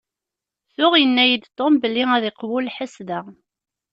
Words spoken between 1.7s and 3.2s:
belli ad iqewwu lḥess da.